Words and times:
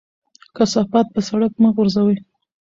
کثافات 0.55 1.07
په 1.15 1.21
سړک 1.29 1.51
مه 1.61 1.69
غورځوئ. 1.75 2.17